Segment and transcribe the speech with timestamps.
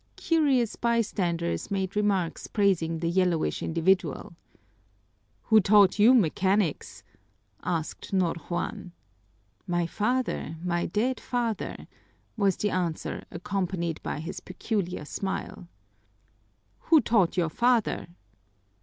[0.15, 4.33] Curious bystanders made remarks praising the yellowish individual.
[5.43, 7.03] "Who taught you mechanics?"
[7.61, 8.93] asked Ñor Juan.
[9.67, 11.85] "My father, my dead father,"
[12.35, 15.67] was the answer, accompanied by his peculiar smile.
[16.89, 18.07] "Who taught your father?"